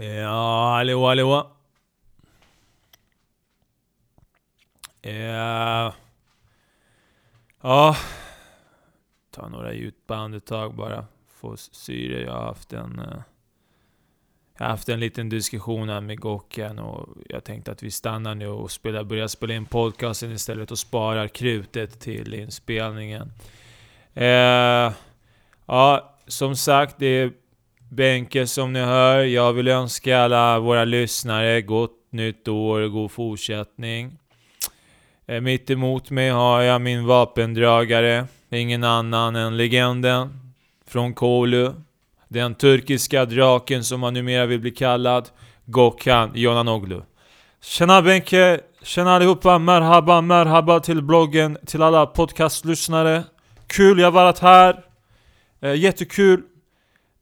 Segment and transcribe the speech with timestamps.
[0.00, 1.50] Ja, hallå hallå.
[5.02, 5.10] Ja.
[5.10, 5.92] Eh,
[7.62, 7.96] ja.
[9.30, 11.06] Ta några djupa andetag bara.
[11.28, 12.22] Få syre.
[12.22, 12.98] Jag har haft en...
[12.98, 13.22] Eh,
[14.58, 18.34] jag har haft en liten diskussion här med Gocken och jag tänkte att vi stannar
[18.34, 23.32] nu och spelar, börjar spela in podcasten istället och sparar krutet till inspelningen.
[24.14, 24.92] Eh,
[25.66, 27.32] ja, som sagt, det är
[27.88, 29.18] Benke som ni hör.
[29.24, 34.18] Jag vill önska alla våra lyssnare gott nytt år och god fortsättning.
[35.26, 38.26] Eh, mitt emot mig har jag min vapendragare.
[38.50, 40.52] Ingen annan än legenden
[40.86, 41.72] från Kolu.
[42.28, 45.28] Den turkiska draken som han numera vill bli kallad.
[45.64, 47.02] Gökhan Jonanoglu.
[47.62, 48.60] Tjena Benke!
[48.82, 49.58] Tjena allihopa!
[49.58, 53.22] Merhaba, merhaba till bloggen, till alla podcastlyssnare.
[53.66, 54.84] Kul jag varit här.
[55.60, 56.42] Eh, jättekul.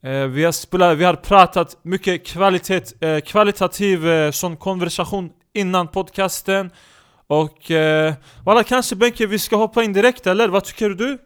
[0.05, 5.87] Eh, vi, har spelat, vi har pratat mycket kvalitet, eh, kvalitativ eh, sån konversation innan
[5.87, 6.71] podcasten.
[7.27, 10.47] Och eh, walla, kanske Benke vi ska hoppa in direkt eller?
[10.47, 11.17] Vad tycker du?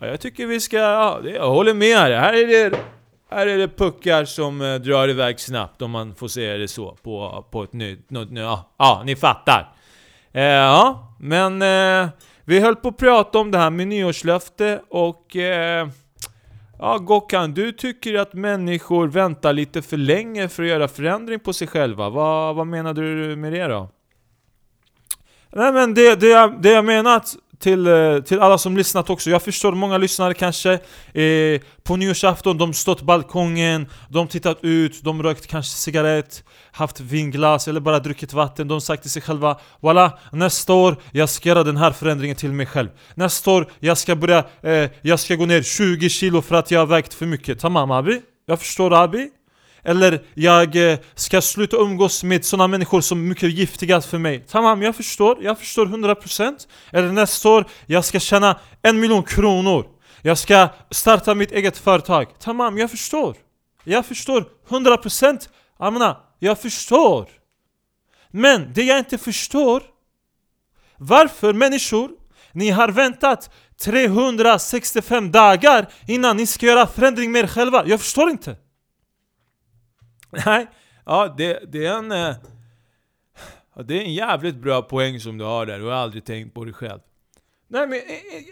[0.00, 2.10] Jag tycker vi ska, ja, jag håller med här.
[2.10, 2.78] Här är det,
[3.30, 6.96] här är det puckar som eh, drar iväg snabbt om man får säga det så
[7.02, 9.72] på, på ett nytt, något, ny- ja, ja, ni fattar.
[10.32, 12.08] Eh, ja, men eh,
[12.44, 15.88] vi höll på att prata om det här med nyårslöfte och eh,
[16.78, 21.52] Ja, Gokhan, du tycker att människor väntar lite för länge för att göra förändring på
[21.52, 22.10] sig själva.
[22.10, 23.88] Vad, vad menar du med det då?
[25.52, 29.30] Nej men det, det, jag, det jag menat till, eh, till alla som lyssnat också,
[29.30, 30.72] jag förstår många lyssnare kanske
[31.12, 37.68] eh, På nyårsafton, de stått balkongen, de tittat ut, de rökt kanske cigarett Haft vinglas
[37.68, 41.64] eller bara druckit vatten, de sagt till sig själva Walla, nästa år jag ska göra
[41.64, 45.46] den här förändringen till mig själv Nästa år jag ska börja, eh, jag ska gå
[45.46, 48.20] ner 20 kilo för att jag har vägt för mycket Tamam abi?
[48.46, 49.30] Jag förstår abi?
[49.82, 54.44] Eller jag eh, ska sluta umgås med sådana människor som är mycket giftiga för mig.
[54.48, 59.86] Tamam, jag förstår, jag förstår 100% Eller nästa år, jag ska tjäna en miljon kronor.
[60.22, 62.26] Jag ska starta mitt eget företag.
[62.38, 63.36] Tamam, jag förstår.
[63.84, 67.28] Jag förstår 100% Amna, jag förstår.
[68.30, 69.82] Men det jag inte förstår
[70.98, 72.10] Varför människor,
[72.52, 73.50] ni har väntat
[73.84, 77.86] 365 dagar innan ni ska göra förändring med er själva?
[77.86, 78.56] Jag förstår inte.
[80.46, 80.66] Nej,
[81.04, 82.12] ja det, det är en...
[82.12, 82.34] Eh,
[83.74, 86.54] ja, det är en jävligt bra poäng som du har där, du har aldrig tänkt
[86.54, 87.00] på det själv.
[87.68, 88.00] Nej men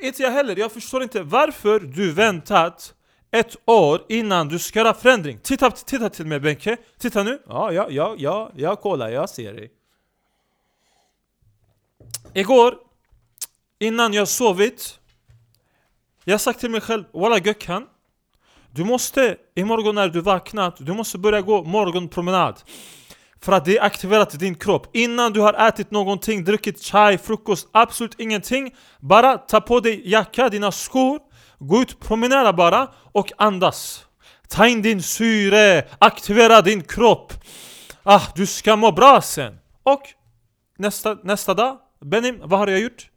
[0.03, 2.95] inte jag heller, jag förstår inte varför du väntat
[3.31, 5.39] ett år innan du ska göra förändring.
[5.43, 7.43] Titta, titta till mig Benke, titta nu.
[7.47, 9.73] Ja, ja, ja, ja, jag kollar, jag ser dig.
[12.35, 12.75] Igår,
[13.79, 15.01] innan jag sovit,
[16.25, 17.87] jag sagt till mig själv, Walla Gökhan,
[18.77, 22.55] du måste imorgon när du vaknat, du måste börja gå morgonpromenad.
[23.41, 24.97] För att det aktiverat din kropp.
[24.97, 30.49] Innan du har ätit någonting, druckit chai, frukost, absolut ingenting Bara ta på dig jacka,
[30.49, 31.19] dina skor
[31.59, 34.07] Gå ut, promenera bara och andas.
[34.49, 37.33] Ta in din syre, aktivera din kropp.
[38.03, 39.59] Ah, du ska må bra sen.
[39.83, 40.03] Och
[40.79, 43.11] nästa, nästa dag, Benim, vad har jag gjort?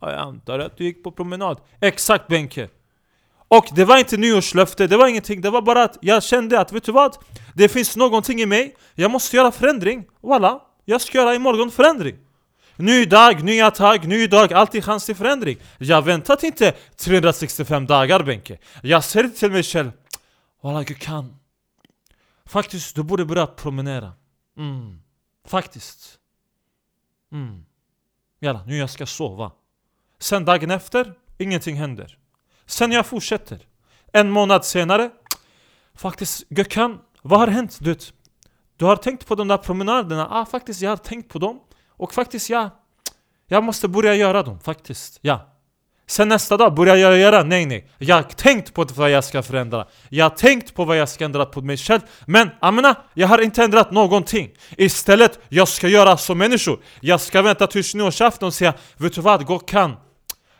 [0.00, 1.60] Jag antar att du gick på promenad.
[1.80, 2.68] Exakt Benke
[3.50, 6.72] och det var inte nyårslöfte, det var ingenting, det var bara att jag kände att
[6.72, 7.16] vet du vad?
[7.54, 10.04] Det finns någonting i mig, jag måste göra förändring.
[10.22, 12.16] Voilà, jag ska göra imorgon förändring.
[12.76, 15.58] Ny dag, nya tag, ny dag, alltid chans till förändring.
[15.78, 18.58] Jag väntat inte 365 dagar Benke.
[18.82, 19.92] Jag säger till mig själv.
[20.62, 21.36] Walla du kan.
[22.44, 24.12] Faktiskt, du borde börja promenera.
[24.56, 25.02] Mm.
[25.46, 26.18] Faktiskt.
[27.32, 27.64] Mm.
[28.40, 29.52] Jalla, nu jag ska sova.
[30.18, 32.18] Sen dagen efter, ingenting händer.
[32.70, 33.58] Sen jag fortsätter.
[34.12, 35.10] En månad senare
[35.94, 37.78] Faktiskt Gökhan, vad har hänt?
[37.80, 37.96] Du,
[38.76, 40.28] du har tänkt på de där promenaderna?
[40.30, 41.60] Ja, ah, faktiskt jag har tänkt på dem.
[41.88, 42.70] Och faktiskt ja
[43.48, 45.46] Jag måste börja göra dem, faktiskt, ja.
[46.06, 47.90] Sen nästa dag börjar jag göra, nej nej.
[47.98, 49.86] Jag har tänkt på vad jag ska förändra.
[50.08, 52.00] Jag har tänkt på vad jag ska ändra på mig själv.
[52.26, 54.50] Men amena, jag har inte ändrat någonting.
[54.76, 56.80] Istället, jag ska göra som människor.
[57.00, 59.96] Jag ska vänta tills nyårsafton och säga Vet du vad, Gökhan?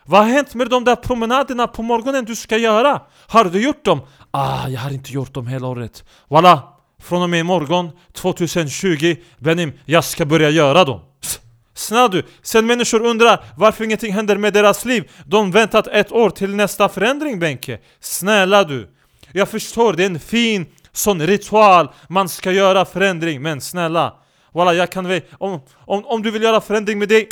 [0.05, 3.01] Vad har hänt med de där promenaderna på morgonen du ska göra?
[3.27, 4.01] Har du gjort dem?
[4.31, 6.63] Ah, jag har inte gjort dem hela året Walla,
[7.03, 11.41] från och med imorgon 2020 Benim, jag ska börja göra dem Psst.
[11.75, 16.31] Snälla du, sen människor undrar varför ingenting händer med deras liv De väntat ett år
[16.31, 18.89] till nästa förändring Benke Snälla du
[19.33, 24.15] Jag förstår, det är en fin sån ritual Man ska göra förändring, men snälla
[24.53, 25.21] Walla, jag kan väl...
[25.39, 27.29] Om, om, om du vill göra förändring med dig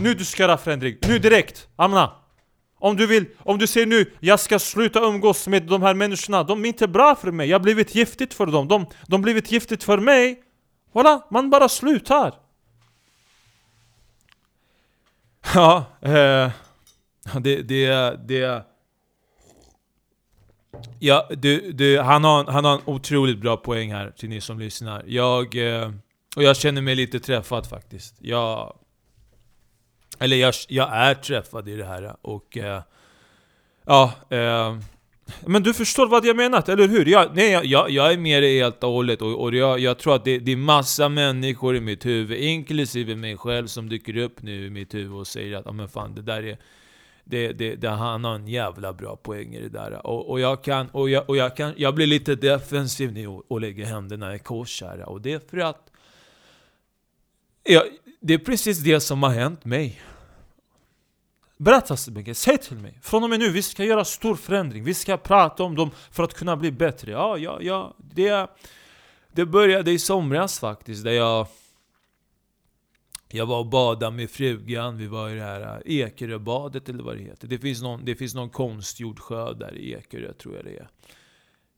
[0.00, 1.68] nu du ska göra förändring, nu direkt!
[1.76, 2.12] Amna!
[2.78, 6.42] Om du vill, om du säger nu jag ska sluta umgås med de här människorna,
[6.42, 9.52] de är inte bra för mig, jag har blivit giftigt för dem, de har blivit
[9.52, 10.42] giftigt för mig.
[10.92, 12.34] Voilà, man bara slutar.
[15.54, 16.50] Ja, eh,
[17.40, 18.64] det, det, det...
[20.98, 24.58] Ja, du, du, han, har, han har en otroligt bra poäng här till ni som
[24.58, 25.02] lyssnar.
[25.06, 25.56] Jag...
[25.56, 25.90] Eh,
[26.36, 28.14] och jag känner mig lite träffad faktiskt.
[28.20, 28.76] Jag...
[30.18, 32.56] Eller jag, jag är träffad i det här och...
[32.56, 32.82] Eh,
[33.84, 34.76] ja, eh,
[35.46, 37.06] men du förstår vad jag menar, eller hur?
[37.06, 40.14] Jag, nej, jag, jag är med dig helt och hållet och, och jag, jag tror
[40.14, 44.42] att det, det är massa människor i mitt huvud, inklusive mig själv, som dyker upp
[44.42, 46.58] nu i mitt huvud och säger att ah, men fan, det där är...
[47.28, 50.06] Det, det, det, han har en jävla bra poäng i det där.
[50.06, 53.44] Och, och, jag, kan, och, jag, och jag, kan, jag blir lite defensiv nu och,
[53.48, 55.08] och lägger händerna i kors här.
[55.08, 55.90] Och det är för att...
[57.62, 57.82] Jag,
[58.26, 60.00] det är precis det som har hänt mig.
[61.56, 62.98] Berätta Sebeke, säg till mig.
[63.02, 64.84] Från och med nu, vi ska göra stor förändring.
[64.84, 67.10] Vi ska prata om dem för att kunna bli bättre.
[67.10, 67.94] Ja, ja, ja.
[67.98, 68.50] Det,
[69.32, 71.46] det började i somras faktiskt, där jag...
[73.28, 77.16] Jag var och badade med frugan, vi var i det här äh, Ekeröbadet eller vad
[77.16, 77.48] det heter.
[77.48, 80.88] Det finns någon, det finns någon konstgjord sjö där i Ekerö, tror jag det är.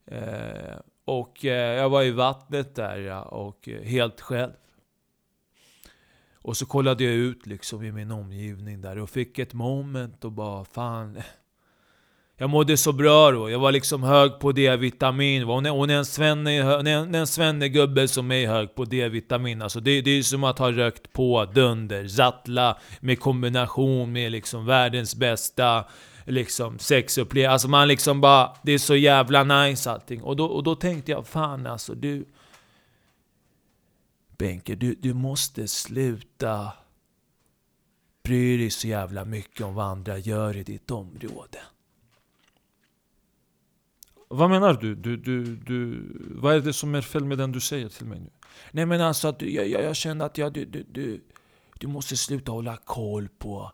[0.07, 4.53] Eh, och eh, jag var i vattnet där och eh, helt själv.
[6.49, 10.33] Och så kollade jag ut liksom i min omgivning där och fick ett moment och
[10.33, 11.19] bara fan...
[12.37, 15.45] Jag mådde så bra då, jag var liksom hög på D-vitamin.
[15.45, 20.11] Och när en, svenne, när en svennegubbe som är hög på D-vitamin, alltså det, det
[20.11, 25.85] är som att ha rökt på dunder, Zattla med kombination med liksom världens bästa
[26.25, 27.53] liksom sexupplevelse.
[27.53, 30.23] Alltså man liksom bara, det är så jävla nice allting.
[30.23, 32.25] Och då, och då tänkte jag, fan alltså du...
[34.39, 36.73] Benke, du, du måste sluta
[38.23, 41.59] bry dig så jävla mycket om vad andra gör i ditt område.
[44.29, 44.95] Vad menar du?
[44.95, 46.03] Du, du, du?
[46.35, 48.31] Vad är det som är fel med den du säger till mig nu?
[48.71, 51.21] Nej men alltså, att jag, jag, jag känner att jag, du, du, du,
[51.79, 53.73] du måste sluta hålla koll på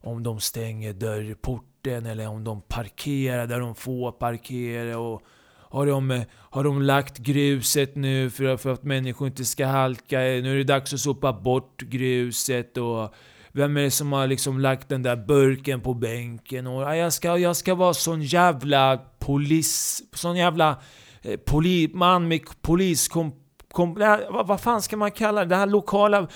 [0.00, 4.98] om de stänger dörrporten eller om de parkerar där de får parkera.
[4.98, 5.22] Och
[5.70, 10.22] har de, eh, har de lagt gruset nu för, för att människor inte ska halka?
[10.22, 13.14] Eh, nu är det dags att sopa bort gruset och
[13.52, 16.66] vem är det som har liksom lagt den där burken på bänken?
[16.66, 20.02] Och jag ska, jag ska vara sån jävla polis...
[20.12, 20.76] Sån jävla
[21.22, 23.32] eh, poli, man med poliskom...
[23.72, 25.46] Kom, vad, vad fan ska man kalla det?
[25.46, 26.18] Det här lokala...
[26.18, 26.26] Eh,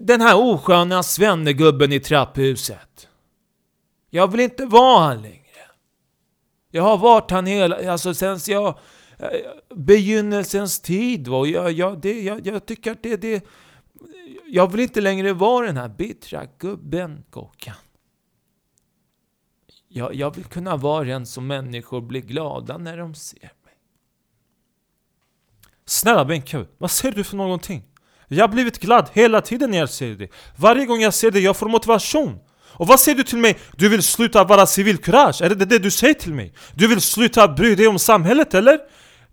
[0.00, 3.08] den här osköna svennegubben i trapphuset.
[4.10, 5.39] Jag vill inte vara han längre.
[6.70, 8.78] Jag har varit han hela, alltså sen jag,
[9.18, 9.28] eh,
[9.74, 11.28] begynnelsens tid.
[11.28, 11.46] Va?
[11.46, 13.44] Jag, jag, det, jag, jag tycker att det, det,
[14.46, 17.74] jag vill inte längre vara den här bittra gubben, Gokan.
[19.88, 23.74] Jag, jag vill kunna vara den som människor blir glada när de ser mig.
[25.84, 27.82] Snälla Benke, vad ser du för någonting?
[28.28, 30.30] Jag har blivit glad hela tiden när jag ser dig.
[30.56, 32.38] Varje gång jag ser dig, jag får motivation.
[32.72, 33.58] Och vad säger du till mig?
[33.76, 35.42] Du vill sluta vara civilkurage?
[35.42, 36.52] Är det det du säger till mig?
[36.74, 38.78] Du vill sluta bry dig om samhället eller?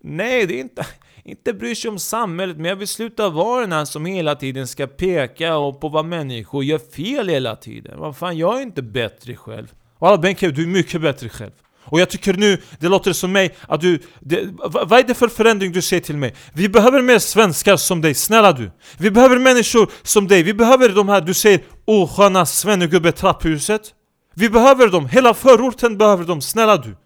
[0.00, 0.86] Nej, det är inte...
[1.24, 4.66] Inte bryr sig om samhället, men jag vill sluta vara den här som hela tiden
[4.66, 7.98] ska peka på vad människor gör fel hela tiden.
[7.98, 9.66] Vad fan, jag är inte bättre själv.
[9.98, 11.50] Walla Benke, du är mycket bättre själv.
[11.90, 14.02] Och jag tycker nu, det låter som mig, att du...
[14.20, 16.34] Det, vad är det för förändring du säger till mig?
[16.52, 18.70] Vi behöver mer svenskar som dig, snälla du!
[18.98, 23.94] Vi behöver människor som dig, vi behöver de här, du säger osköna svennegubbe trapphuset
[24.34, 26.96] Vi behöver dem, hela förorten behöver dem, snälla du!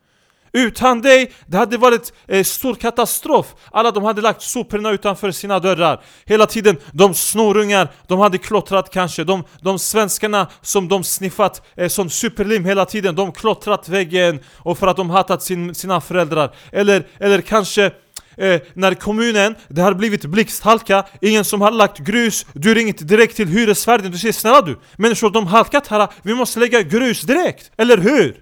[0.52, 3.54] Utan dig, det hade varit eh, stor katastrof.
[3.70, 6.02] Alla de hade lagt soporna utanför sina dörrar.
[6.24, 9.24] Hela tiden, de snorungar, de hade klottrat kanske.
[9.24, 14.78] De, de svenskarna som de sniffat eh, som superlim hela tiden, de klottrat väggen och
[14.78, 16.54] för att de hatat sin, sina föräldrar.
[16.72, 17.92] Eller, eller kanske
[18.36, 23.36] Eh, när kommunen, det har blivit blixthalka, ingen som har lagt grus, du ringer direkt
[23.36, 27.70] till hyresvärden, du säger snälla du, människor de halkat här, vi måste lägga grus direkt,
[27.76, 28.40] eller hur?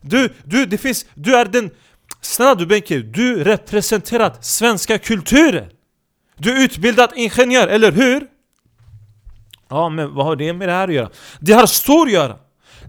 [0.00, 1.70] Du, du, det finns, du är den...
[2.20, 5.66] Snälla du Benke, du representerar svenska kulturen!
[6.36, 8.26] Du är utbildad ingenjör, eller hur?
[9.68, 11.10] Ja, men vad har det med det här att göra?
[11.40, 12.36] Det har stort att göra!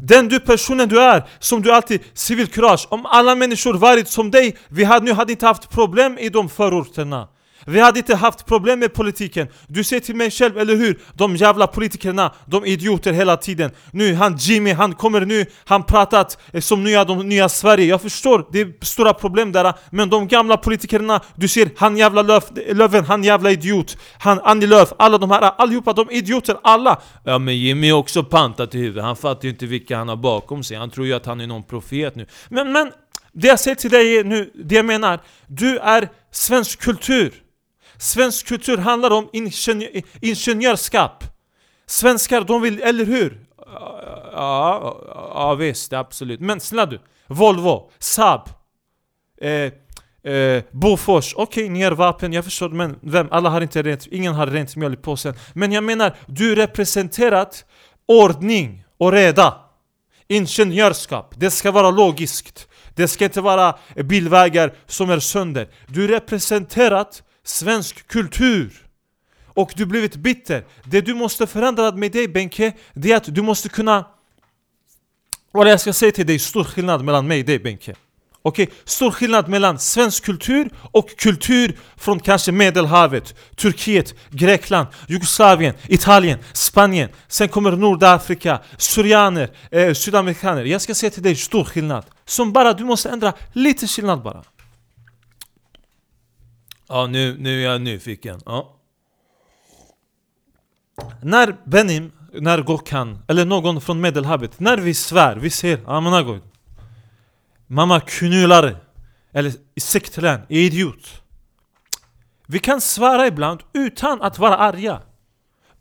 [0.05, 2.88] Den du personen du är, som du alltid civilkurage.
[2.89, 6.50] Om alla människor varit som dig, vi hade nu hade inte haft problem i de
[6.50, 7.27] förorterna.
[7.65, 9.48] Vi hade inte haft problem med politiken.
[9.67, 11.00] Du ser till mig själv, eller hur?
[11.13, 13.72] De jävla politikerna, de idioter hela tiden.
[13.91, 17.86] Nu, han Jimmy, han kommer nu, han pratat eh, som nya, de nya Sverige.
[17.86, 19.74] Jag förstår, det är stora problem där.
[19.89, 23.98] Men de gamla politikerna, du ser han jävla Löf, Löfven, han jävla idiot.
[24.20, 27.01] Han Annie Lööf, alla de här, allihopa, de idioter, alla.
[27.24, 29.03] Ja men Jimmy är också pantat i huvudet.
[29.03, 30.77] Han fattar ju inte vilka han har bakom sig.
[30.77, 32.25] Han tror ju att han är någon profet nu.
[32.50, 32.91] Men, men
[33.32, 37.34] det jag säger till dig nu, det jag menar, du är svensk kultur.
[37.97, 41.23] Svensk kultur handlar om ingenjör, ingenjörskap.
[41.85, 43.45] Svenskar, de vill, eller hur?
[44.33, 44.97] Ja,
[45.33, 46.39] ja visst, absolut.
[46.39, 48.50] Men snälla du, Volvo, Saab,
[49.41, 49.71] eh,
[50.33, 53.27] eh, Bofors, okej okay, ni har vapen, jag förstår men vem?
[53.31, 55.33] Alla har inte rent, ingen har rent mjöl i påsen.
[55.53, 57.65] Men jag menar, du representerat
[58.05, 59.59] ordning och reda.
[60.27, 62.67] Ingenjörskap, det ska vara logiskt.
[62.95, 65.67] Det ska inte vara bilvägar som är sönder.
[65.88, 68.88] Du representerat svensk kultur.
[69.55, 70.65] Och du blivit bitter.
[70.83, 74.05] Det du måste förändra med dig Benke, det är att du måste kunna...
[75.51, 77.95] Vad jag ska säga till dig, stor skillnad mellan mig och dig Benke.
[78.45, 78.75] Okej, okay?
[78.85, 87.09] stor skillnad mellan svensk kultur och kultur från kanske medelhavet Turkiet, Grekland, Jugoslavien, Italien, Spanien
[87.27, 92.73] Sen kommer Nordafrika, Syrianer, eh, Sydamerikaner Jag ska säga till dig stor skillnad Som bara,
[92.73, 94.43] du måste ändra lite skillnad bara
[96.93, 98.79] Ja, nu, nu är jag nyfiken ja.
[101.21, 106.41] När Benim, när Gokhan, eller någon från medelhavet När vi svär, vi säger Amanagod
[107.67, 108.75] Mamma knulare
[109.31, 111.21] Eller sektlän, idiot
[112.47, 115.01] Vi kan svära ibland utan att vara arga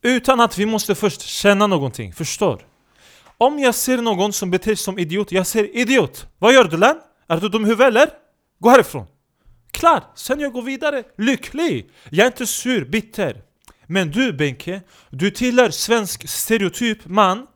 [0.03, 2.67] Utan att vi måste först känna någonting, förstår?
[3.39, 6.77] Om jag ser någon som beter sig som idiot, jag säger idiot Vad gör du
[6.77, 6.97] län?
[7.27, 8.11] Är du dum huvud eller?
[8.59, 9.07] Gå härifrån
[9.73, 11.91] Klar, sen jag går vidare, lycklig!
[12.11, 13.43] Jag är inte sur, bitter.
[13.87, 17.47] Men du Benke, du tillhör svensk stereotyp man.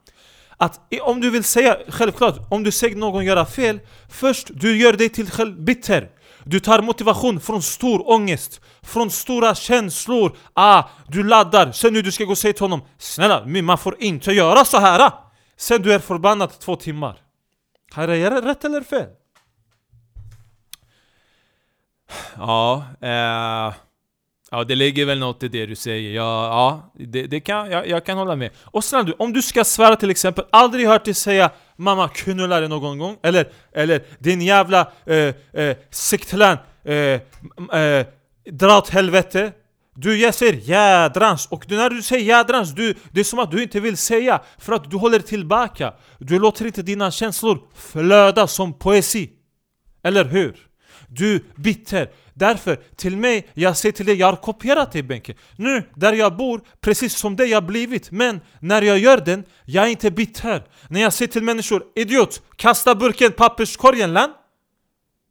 [0.57, 4.93] Att om du vill säga, självklart, om du ser någon göra fel Först, du gör
[4.93, 6.11] dig till själv bitter.
[6.45, 10.37] Du tar motivation från stor ångest Från stora känslor.
[10.53, 14.03] Ah, du laddar, sen nu du ska gå och säga till honom Snälla, man får
[14.03, 15.13] inte göra så här.
[15.57, 17.19] Sen du är förbannad två timmar.
[17.93, 19.07] Har jag rätt eller fel?
[22.37, 23.75] Ja, eh...
[24.51, 26.11] Ja, det ligger väl något i det du säger.
[26.11, 28.51] Ja, ja det, det kan, jag, jag, kan hålla med.
[28.65, 32.61] Och snälla du, om du ska svära till exempel, aldrig hört dig säga Mamma knullar
[32.61, 36.95] dig någon gång, eller, eller din jävla eh, eh, siktlän, eh,
[37.81, 38.07] eh,
[38.51, 39.53] dra åt helvete
[39.99, 43.63] du jag säger jädrans, och när du säger jädrans, du, det är som att du
[43.63, 48.73] inte vill säga För att du håller tillbaka Du låter inte dina känslor flöda som
[48.79, 49.31] poesi
[50.03, 50.66] Eller hur?
[51.09, 52.11] Du bitter.
[52.35, 55.35] Därför, till mig, jag säger till dig, jag har kopierat dig Benke.
[55.57, 58.11] Nu, där jag bor, precis som dig jag blivit.
[58.11, 60.65] Men när jag gör den, jag är inte bitter.
[60.89, 64.31] När jag säger till människor, idiot, kasta burken papperskorgen lan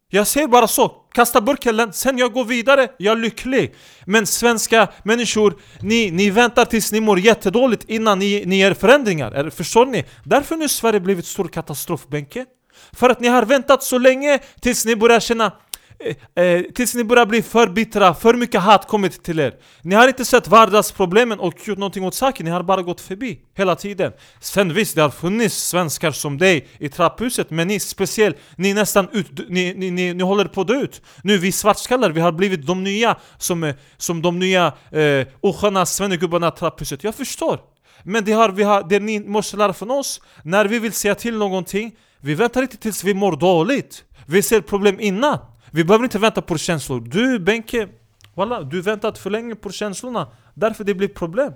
[0.09, 3.75] jag säger bara så, kasta burken, sen jag går vidare, jag är lycklig.
[4.05, 9.49] Men svenska människor, ni, ni väntar tills ni mår jättedåligt innan ni, ni gör förändringar,
[9.49, 10.05] förstår ni?
[10.23, 12.45] Därför nu Sverige blivit stor katastrof Benke.
[12.93, 15.51] För att ni har väntat så länge tills ni börjar känna
[15.99, 19.53] Eh, eh, tills ni börjar bli för bittra, för mycket hat kommit till er.
[19.81, 23.39] Ni har inte sett vardagsproblemen och gjort någonting åt saken, ni har bara gått förbi
[23.57, 24.11] hela tiden.
[24.39, 29.07] Sen visst, det har funnits svenskar som dig i trapphuset Men ni speciellt, ni nästan
[29.11, 31.01] ut, ni, ni, ni, ni håller på att dö ut.
[31.23, 35.85] Nu vi svartskallar, vi har blivit de nya som, eh, som de nya eh, osköna
[35.85, 37.03] svennegubbarna i trapphuset.
[37.03, 37.59] Jag förstår.
[38.03, 41.15] Men det, har, vi har, det ni måste lära från oss När vi vill säga
[41.15, 44.03] till någonting Vi väntar inte tills vi mår dåligt.
[44.25, 45.37] Vi ser problem innan
[45.75, 46.99] vi behöver inte vänta på känslor.
[46.99, 47.87] Du Benke,
[48.33, 50.27] walla, du väntat för länge på känslorna.
[50.53, 51.53] Därför det blir problem.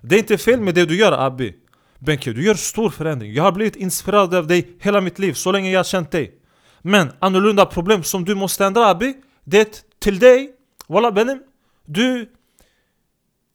[0.00, 1.56] Det är inte fel med det du gör Abi.
[1.98, 3.32] Benke, du gör stor förändring.
[3.32, 6.38] Jag har blivit inspirerad av dig hela mitt liv, så länge jag har känt dig.
[6.82, 9.14] Men annorlunda problem som du måste ändra Abi,
[9.44, 9.66] det är
[9.98, 10.52] till dig.
[10.86, 11.42] Walla benim,
[11.84, 12.32] du...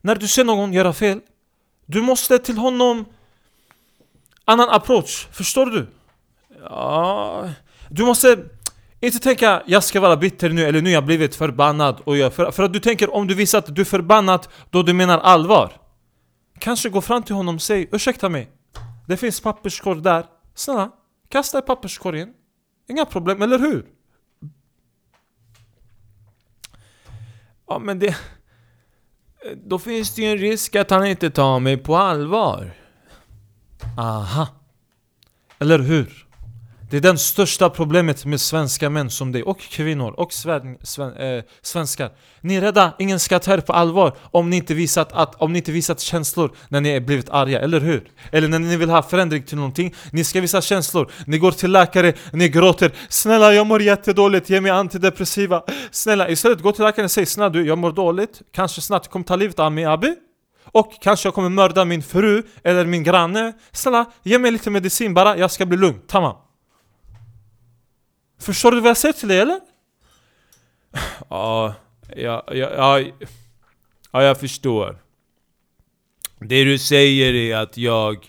[0.01, 1.19] När du ser någon göra fel,
[1.85, 3.05] du måste till honom
[4.45, 5.27] annan approach.
[5.31, 5.87] Förstår du?
[6.63, 7.49] Ja...
[7.93, 8.37] Du måste
[9.01, 12.33] inte tänka jag ska vara bitter nu eller nu har jag blivit förbannad och jag,
[12.33, 15.19] för, för att du tänker om du visar att du är förbannad då du menar
[15.19, 15.71] allvar.
[16.59, 18.51] Kanske gå fram till honom och säg ursäkta mig
[19.07, 20.25] Det finns papperskorg där.
[20.55, 20.91] Snälla,
[21.29, 22.33] kasta i papperskorgen
[22.89, 23.85] Inga problem, eller hur?
[27.67, 28.15] Ja men det...
[29.55, 32.71] Då finns det ju en risk att han inte tar mig på allvar.
[33.97, 34.47] Aha.
[35.59, 36.27] Eller hur?
[36.91, 41.13] Det är det största problemet med svenska män som dig, och kvinnor, och sven, sven,
[41.13, 42.11] eh, svenskar.
[42.41, 45.53] Ni är rädda, ingen ska ta er på allvar om ni, inte visat att, om
[45.53, 48.11] ni inte visat känslor när ni är blivit arga, eller hur?
[48.31, 49.95] Eller när ni vill ha förändring till någonting.
[50.11, 52.91] Ni ska visa känslor, ni går till läkare, ni gråter.
[53.09, 55.63] Snälla jag mår jättedåligt, ge mig antidepressiva.
[55.91, 58.41] Snälla, istället gå till läkaren och säg Snälla du, jag mår dåligt.
[58.53, 60.15] Kanske snart kommer ta livet av mig abi.
[60.65, 63.53] Och kanske jag kommer mörda min fru eller min granne.
[63.71, 66.35] Snälla, ge mig lite medicin bara, jag ska bli lugn, tamam.
[68.41, 69.59] Förstår du vad jag säger till dig eller?
[71.29, 71.73] Ja,
[72.15, 72.99] ja, ja, ja,
[74.11, 74.97] ja, jag förstår.
[76.39, 78.27] Det du säger är att jag...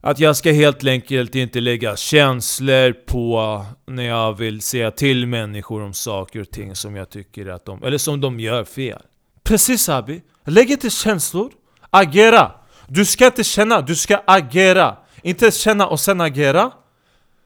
[0.00, 5.82] Att jag ska helt enkelt inte lägga känslor på när jag vill säga till människor
[5.82, 7.82] om saker och ting som jag tycker att de...
[7.84, 9.02] Eller som de gör fel.
[9.42, 11.52] Precis Abi, lägg inte känslor,
[11.90, 12.52] agera!
[12.86, 14.96] Du ska inte känna, du ska agera!
[15.22, 16.72] Inte känna och sen agera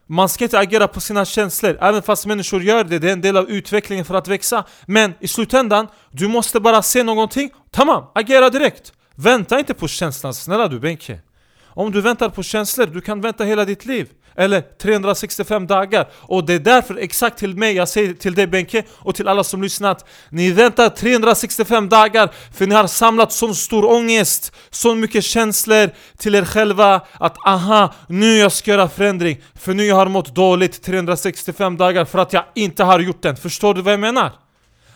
[0.09, 3.21] man ska inte agera på sina känslor, även fast människor gör det, det är en
[3.21, 4.65] del av utvecklingen för att växa.
[4.85, 8.93] Men i slutändan, du måste bara se någonting, tamam, agera direkt!
[9.15, 11.19] Vänta inte på känslan, snälla du Benke.
[11.65, 16.09] Om du väntar på känslor, du kan vänta hela ditt liv eller 365 dagar.
[16.13, 19.43] Och det är därför exakt till mig, jag säger till dig Benke och till alla
[19.43, 20.05] som lyssnat.
[20.29, 26.35] Ni väntar 365 dagar för ni har samlat sån stor ångest, så mycket känslor till
[26.35, 29.41] er själva att aha, nu jag ska göra förändring.
[29.55, 33.35] För nu jag har mått dåligt 365 dagar för att jag inte har gjort den.
[33.35, 34.31] Förstår du vad jag menar?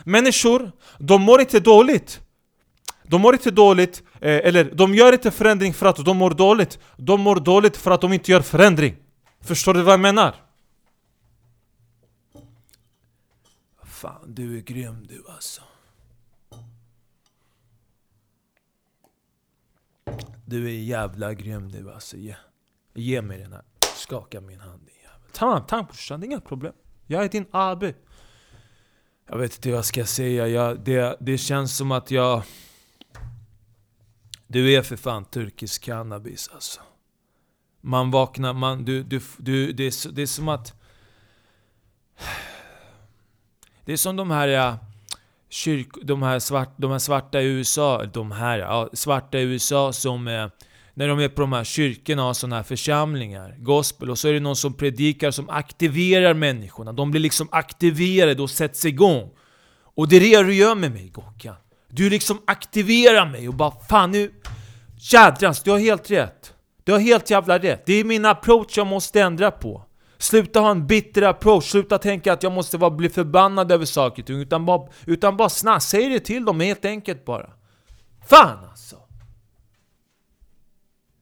[0.04, 2.20] Människor, de mår inte dåligt.
[3.08, 6.78] De mår inte dåligt, eh, eller de gör inte förändring för att de mår dåligt.
[6.96, 8.94] De mår dåligt för att de inte gör förändring.
[9.44, 10.34] Förstår du vad jag menar?
[13.82, 15.62] Fan, du är grym du alltså.
[20.46, 22.16] Du är jävla grym du alltså.
[22.16, 22.36] Ge,
[22.94, 23.62] ge mig den här.
[23.96, 25.30] Skaka min hand din jävel.
[25.32, 26.24] Tamam, tamam brorsan.
[26.24, 26.74] Inga problem.
[27.06, 27.84] Jag är din AB.
[29.26, 30.48] Jag vet inte vad jag ska säga.
[30.48, 32.42] Jag, det, det känns som att jag...
[34.46, 36.80] Du är för fan turkisk cannabis alltså.
[37.86, 40.72] Man vaknar, man, du, du, du, det, är, det är som att...
[43.84, 44.78] Det är som de här, ja,
[45.48, 49.92] kyrk, de här, svart, de här svarta i USA, de här, ja, svarta i USA
[49.92, 50.28] som...
[50.28, 50.48] Eh,
[50.94, 54.28] när de är på de här kyrkorna och har sådana här församlingar, gospel, och så
[54.28, 56.92] är det någon som predikar som aktiverar människorna.
[56.92, 59.30] De blir liksom aktiverade och sätts igång.
[59.94, 61.56] Och det är det du gör med mig Gokkan.
[61.88, 64.32] Du liksom aktiverar mig och bara fan nu...
[64.96, 66.53] Jädrans, du har helt rätt.
[66.84, 67.86] Du har helt jävla rätt.
[67.86, 69.84] Det är min approach jag måste ändra på.
[70.18, 74.22] Sluta ha en bitter approach, sluta tänka att jag måste vara, bli förbannad över saker
[74.22, 74.40] och ting.
[74.40, 77.50] Utan bara, utan bara snabbt, säg det till dem helt enkelt bara.
[78.28, 78.96] Fan alltså!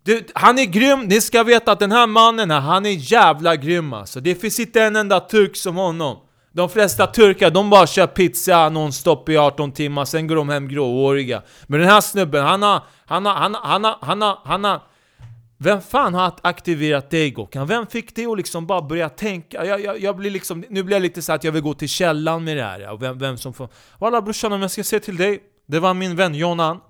[0.05, 3.57] Du, han är grym, ni ska veta att den här mannen här, han är jävla
[3.57, 4.21] grym alltså.
[4.21, 6.17] Det finns inte en enda turk som honom.
[6.53, 10.69] De flesta turkar, de bara kör pizza nonstop i 18 timmar, sen går de hem
[10.69, 11.43] gråhåriga.
[11.67, 14.65] Men den här snubben, han har, han har, han har, han har, han har, han
[14.65, 14.81] har
[15.63, 17.67] vem fan har aktiverat dig Gokan?
[17.67, 19.65] Vem fick dig att liksom bara börja tänka?
[19.65, 21.89] Jag, jag, jag blir liksom, nu blir jag lite så att jag vill gå till
[21.89, 23.69] källan med det här, och vem, vem som får...
[23.99, 26.81] Walla brorsan, om jag ska säga till dig, det var min vän Jonan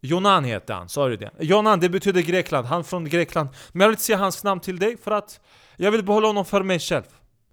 [0.00, 1.30] Jonan heter han, sa du det?
[1.40, 4.78] Jonan, det betyder Grekland, han från Grekland Men jag vill inte säga hans namn till
[4.78, 5.40] dig för att
[5.76, 7.04] jag vill behålla honom för mig själv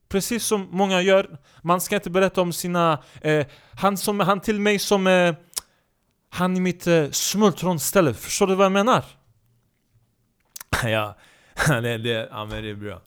[0.09, 3.03] Precis som många gör, man ska inte berätta om sina...
[3.21, 5.07] Eh, han, som, han till mig som...
[5.07, 5.35] Eh,
[6.29, 9.05] han i mitt eh, smultronställe, förstår du vad jag menar?
[10.89, 11.15] ja,
[11.67, 13.01] det, det, ja, men det är bra.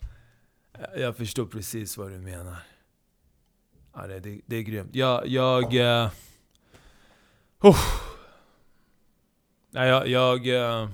[0.96, 2.56] Jag förstår precis vad du menar.
[3.94, 4.90] Ja, det, det, det är grymt.
[4.94, 5.26] Jag...
[5.26, 6.10] jag uh,
[7.64, 7.76] uh,
[9.72, 10.08] jag...
[10.08, 10.88] jag uh,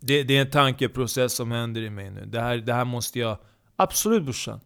[0.00, 2.26] det, det är en tankeprocess som händer i mig nu.
[2.26, 3.38] Det här, det här måste jag...
[3.76, 4.60] Absolut brorsan.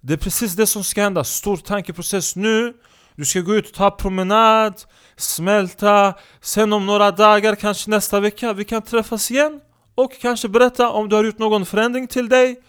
[0.00, 1.24] Det är precis det som ska hända.
[1.24, 2.74] Stor tankeprocess nu.
[3.20, 4.82] Du ska gå ut och ta promenad,
[5.16, 9.60] smälta, sen om några dagar, kanske nästa vecka, vi kan träffas igen
[9.94, 12.62] och kanske berätta om du har gjort någon förändring till dig.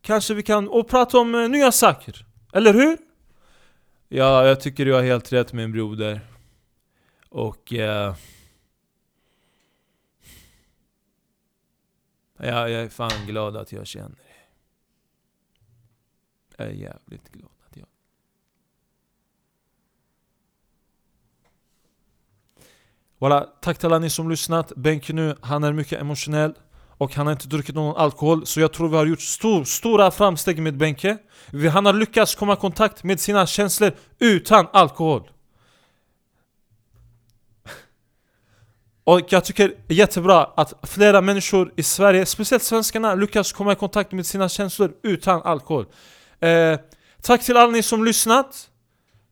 [0.00, 2.26] Kanske vi kan och prata om eh, nya saker.
[2.52, 2.98] Eller hur?
[4.08, 6.20] Ja, jag tycker du har helt rätt min broder.
[7.28, 7.72] Och...
[7.72, 8.14] Eh,
[12.36, 14.48] Ja, jag är fan glad att jag känner dig.
[16.56, 17.61] Jag är jävligt glad.
[23.22, 24.72] Voilà, tack till alla ni som lyssnat.
[24.76, 26.54] Benke nu, han är mycket emotionell
[26.98, 30.10] och han har inte druckit någon alkohol Så jag tror vi har gjort stor, stora
[30.10, 31.18] framsteg med Benke
[31.72, 35.30] Han har lyckats komma i kontakt med sina känslor utan alkohol
[39.04, 43.72] Och jag tycker det är jättebra att flera människor i Sverige, speciellt svenskarna, lyckas komma
[43.72, 45.86] i kontakt med sina känslor utan alkohol.
[46.40, 46.78] Eh,
[47.22, 48.68] tack till alla ni som lyssnat.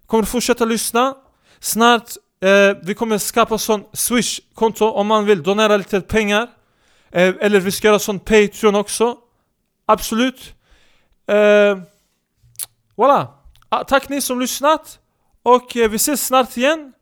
[0.06, 1.14] Kommer fortsätta lyssna.
[1.60, 6.50] Snart, eh, vi kommer skapa sån Swish-konto om man vill donera lite pengar.
[7.10, 9.18] Eh, eller vi ska göra sån Patreon också.
[9.86, 10.54] Absolut.
[11.26, 11.78] Eh,
[12.96, 13.26] voilà.
[13.68, 15.00] Ah, tack ni som lyssnat.
[15.42, 16.92] Och eh, vi ses snart igen.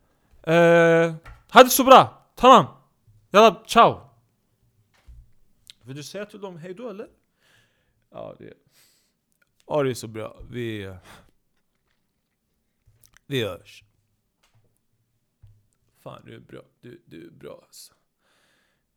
[0.43, 1.13] Eh,
[1.51, 2.27] ha det så bra.
[2.35, 2.65] Tamam.
[3.31, 4.09] Jalla, ciao.
[5.83, 7.07] Vill du säga till dem hejdå eller?
[8.11, 8.53] Ja, det...
[9.67, 10.39] Ja, det är så bra.
[10.49, 10.83] Vi...
[10.83, 10.95] Eh,
[13.27, 13.83] vi hörs.
[15.99, 16.61] Fan, du är bra.
[16.81, 17.93] Du, du är bra alltså.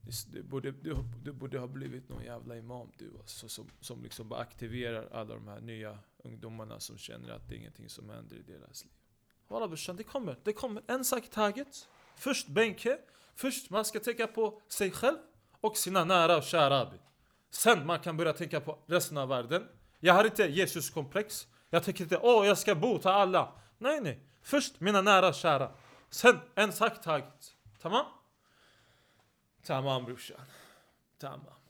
[0.01, 4.03] Du, du, borde, du, du borde ha blivit någon jävla imam du alltså, som, som
[4.03, 8.11] liksom bara aktiverar alla de här nya ungdomarna som känner att det är ingenting som
[8.11, 8.93] händer i deras liv.
[9.49, 10.38] Walla brorsan, det kommer.
[10.43, 10.83] Det kommer.
[10.87, 11.88] En sak i taget.
[12.17, 12.99] Först Benke.
[13.35, 15.19] Först man ska tänka på sig själv
[15.61, 16.93] och sina nära och kära.
[17.51, 19.69] Sen man kan börja tänka på resten av världen.
[20.01, 21.47] Jag har inte Jesus-komplex.
[21.71, 23.53] Jag tänker inte åh, jag ska bota alla.
[23.79, 24.27] Nej, nej.
[24.43, 25.73] Först mina nära och kära.
[26.12, 27.57] Sen en sak taget.
[27.81, 28.07] Tamam?
[29.62, 30.46] Tamam brorsan.
[31.18, 31.62] Tamam.